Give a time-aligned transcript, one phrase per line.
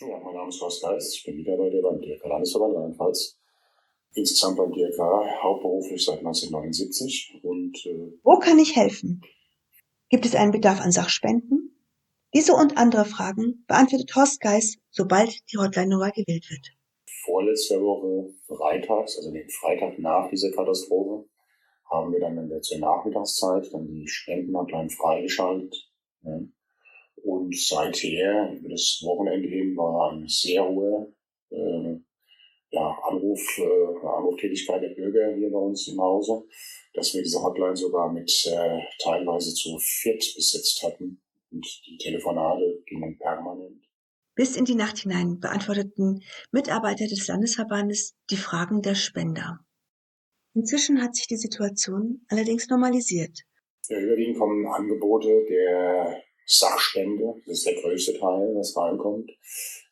[0.00, 3.36] Ja, mein Name ist Horst Geist, ich bin Mitarbeiter beim DRK Landesverband Rheinland-Pfalz.
[4.14, 9.22] Insgesamt beim DRK hauptberuflich seit 1979 und äh Wo kann ich helfen?
[10.08, 11.74] Gibt es einen Bedarf an Sachspenden?
[12.32, 16.68] Diese und andere Fragen beantwortet Horst Geist, sobald die Hotline-Nummer gewählt wird.
[17.24, 21.28] Vorletzte Woche freitags, also den Freitag nach dieser Katastrophe,
[21.90, 25.74] haben wir dann in der zur Nachmittagszeit dann die Spendenhotline freigeschaltet.
[26.22, 26.38] Ja.
[27.28, 31.12] Und seither, über das Wochenende hin, war eine sehr hohe
[31.50, 32.00] äh,
[32.70, 36.42] ja, Anruf, äh, Anruftätigkeit der Bürger hier bei uns im Hause,
[36.94, 42.82] dass wir diese Hotline sogar mit äh, teilweise zu viert besetzt hatten und die Telefonate
[42.86, 43.84] gingen permanent.
[44.34, 49.58] Bis in die Nacht hinein beantworteten Mitarbeiter des Landesverbandes die Fragen der Spender.
[50.54, 53.42] Inzwischen hat sich die Situation allerdings normalisiert.
[53.90, 59.30] Ja, überwiegend kommen Angebote der Sachspende, das ist der größte Teil, was reinkommt.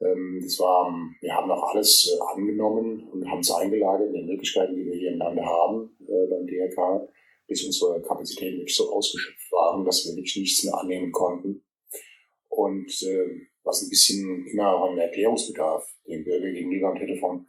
[0.00, 4.26] Ähm, das war, wir haben auch alles äh, angenommen und haben es eingelagert in den
[4.26, 7.08] Möglichkeiten, die wir hier im Lande haben äh, beim DRK,
[7.46, 11.62] bis unsere Kapazitäten wirklich so ausgeschöpft waren, dass wir wirklich nichts mehr annehmen konnten.
[12.48, 17.46] Und äh, was ein bisschen immer auch einen Erklärungsbedarf dem Bürger gegenüber am Telefon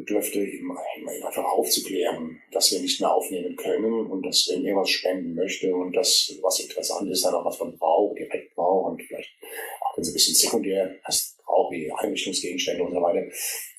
[0.00, 4.76] bedürfte, ihm, ihm einfach aufzuklären, dass wir nicht mehr aufnehmen können und dass, wenn er
[4.76, 8.92] was spenden möchte und das, was interessant ist, dann auch was von braucht, direkt braucht
[8.92, 9.30] und vielleicht
[9.80, 13.26] auch ein bisschen sekundär erst auch wie Einrichtungsgegenstände und so weiter,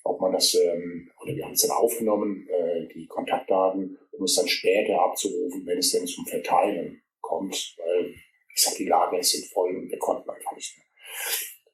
[0.04, 4.36] ob man das, ähm, oder wir haben es dann aufgenommen, äh, die Kontaktdaten, um es
[4.36, 8.14] dann später abzurufen, wenn es denn zum Verteilen kommt, weil
[8.54, 10.86] ich sag, die Lager sind voll und wir konnten einfach nicht mehr.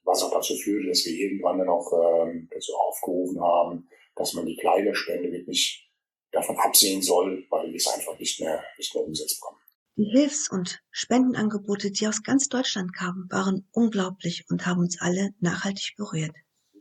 [0.04, 4.46] Was auch dazu führte, dass wir irgendwann dann auch ähm, dazu aufgerufen haben, dass man
[4.46, 5.90] die Kleiderspende wirklich
[6.32, 9.58] davon absehen soll, weil wir es einfach nicht mehr, nicht mehr umsetzen können.
[9.98, 15.32] Die Hilfs- und Spendenangebote, die aus ganz Deutschland kamen, waren unglaublich und haben uns alle
[15.40, 16.36] nachhaltig berührt.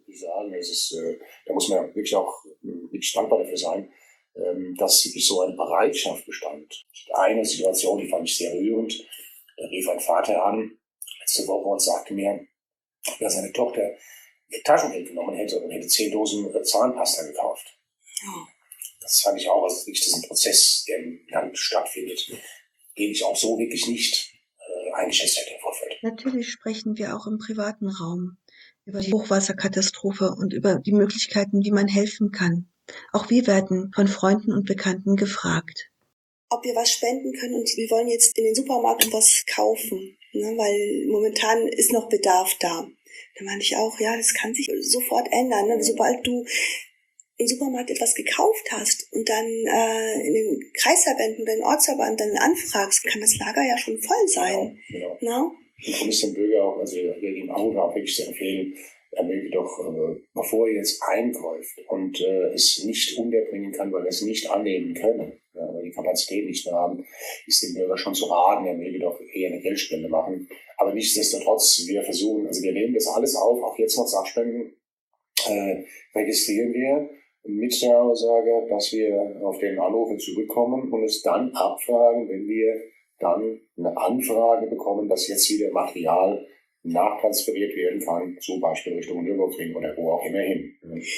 [0.07, 3.91] Ich sagen, es ist, äh, da muss man wirklich auch wirklich dankbar dafür sein,
[4.35, 6.87] ähm, dass wirklich so eine Bereitschaft bestand.
[7.15, 8.93] Eine Situation, die fand ich sehr rührend.
[9.57, 10.79] Da rief ein Vater an,
[11.21, 12.47] letzte Woche, und sagte mir,
[13.19, 13.97] dass seine Tochter
[14.65, 17.67] Taschengeld genommen hätte und hätte zehn Dosen Zahnpasta gekauft.
[19.01, 22.29] Das fand ich auch, also wirklich, das ist ein Prozess, der im Land stattfindet
[22.99, 25.93] den ich auch so wirklich nicht äh, eingeschätzt hätte im Vorfeld.
[26.03, 28.39] Natürlich sprechen wir auch im privaten Raum
[28.85, 32.69] über die Hochwasserkatastrophe und über die Möglichkeiten, wie man helfen kann.
[33.13, 35.91] Auch wir werden von Freunden und Bekannten gefragt.
[36.51, 40.55] Ob wir was spenden können und wir wollen jetzt in den Supermarkt was kaufen, ne,
[40.57, 42.87] weil momentan ist noch Bedarf da.
[43.39, 45.69] Da meinte ich auch, ja, das kann sich sofort ändern.
[45.69, 45.83] Ne?
[45.83, 46.45] Sobald du
[47.39, 52.37] im Supermarkt etwas gekauft hast und dann äh, in den Kreisverbänden oder den Ortsverband dann
[52.37, 54.79] anfragst, kann das Lager ja schon voll sein.
[54.89, 55.17] Genau.
[55.21, 55.53] genau.
[55.79, 58.75] Ich muss dem Bürger auch, also wir geben auch wirklich sehr empfehlen,
[59.17, 64.03] er möge doch, äh, bevor er jetzt einkauft und äh, es nicht unterbringen kann, weil
[64.03, 67.05] er es nicht annehmen können, ja, weil die Kapazität nicht mehr haben,
[67.47, 70.49] ist dem Bürger schon zu raten, er möge doch eher eine Geldspende machen.
[70.77, 74.77] Aber nichtsdestotrotz, wir versuchen, also wir nehmen das alles auf, auch jetzt noch Sachspenden
[75.49, 77.11] äh, registrieren wir
[77.45, 82.75] mit der Aussage, dass wir auf den Anrufer zurückkommen und es dann abfragen, wenn wir
[83.19, 86.47] dann eine Anfrage bekommen, dass jetzt wieder Material
[86.83, 90.77] nachtransferiert werden kann, zum Beispiel Richtung Nürburgring oder wo auch immer hin.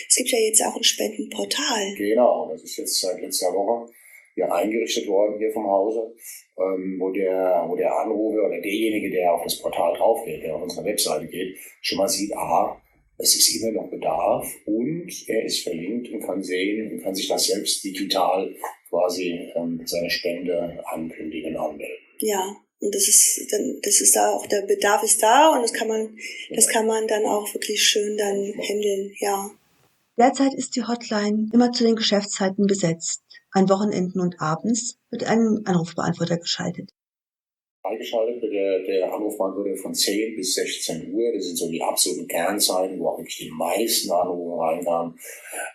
[0.08, 1.94] Es gibt ja jetzt auch ein Spendenportal.
[1.96, 3.92] Genau, das ist jetzt seit letzter Woche
[4.36, 6.14] ja eingerichtet worden hier vom Hause,
[6.58, 10.56] ähm, wo der, wo der Anrufer oder derjenige, der auf das Portal drauf geht, der
[10.56, 12.80] auf unsere Webseite geht, schon mal sieht, aha,
[13.18, 17.28] es ist immer noch Bedarf und er ist verlinkt und kann sehen und kann sich
[17.28, 18.54] das selbst digital
[18.88, 21.96] quasi ähm, seine Spende ankündigen, anmelden.
[22.18, 25.72] Ja, und das ist dann, das ist da auch der Bedarf ist da und das
[25.72, 26.16] kann man,
[26.54, 29.50] das kann man dann auch wirklich schön dann handeln, ja.
[30.16, 33.22] Derzeit ist die Hotline immer zu den Geschäftszeiten besetzt.
[33.50, 36.90] An Wochenenden und abends wird ein Anrufbeantworter geschaltet
[37.88, 41.32] freigeschaltet wird der, der Anrufbeantworter von 10 bis 16 Uhr.
[41.32, 45.18] Das sind so die absoluten Kernzeiten, wo auch wirklich die meisten Anrufe reinkamen.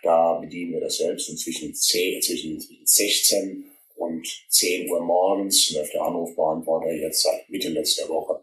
[0.02, 3.64] Da bedienen wir das selbst und zwischen, 10, zwischen 16
[3.96, 8.33] und 10 Uhr morgens läuft der Anrufbeantworter jetzt seit Mitte letzter Woche